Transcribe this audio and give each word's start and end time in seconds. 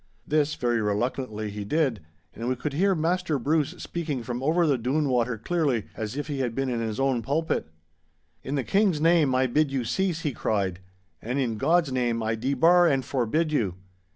This, 0.25 0.55
very 0.55 0.81
reluctantly, 0.81 1.51
he 1.51 1.63
did, 1.63 1.99
and 2.33 2.49
we 2.49 2.55
could 2.55 2.73
hear 2.73 2.95
Master 2.95 3.37
Bruce 3.37 3.75
speaking 3.77 4.23
from 4.23 4.41
over 4.41 4.65
the 4.65 4.79
Doon 4.79 5.09
Water 5.09 5.37
clearly, 5.37 5.85
as 5.95 6.17
if 6.17 6.25
he 6.25 6.39
had 6.39 6.55
been 6.55 6.69
in 6.69 6.79
his 6.79 6.99
own 6.99 7.21
pulpit. 7.21 7.69
'In 8.43 8.55
the 8.55 8.63
King's 8.63 8.99
name 8.99 9.35
I 9.35 9.45
bid 9.45 9.71
you 9.71 9.85
cease,' 9.85 10.21
he 10.21 10.31
cried; 10.31 10.79
'and 11.21 11.37
in 11.37 11.59
God's 11.59 11.91
name 11.91 12.23
I 12.23 12.33
debar 12.33 12.87
and 12.87 13.05
forbid 13.05 13.51
you. 13.51 13.75